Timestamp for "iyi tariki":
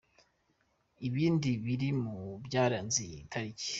3.07-3.69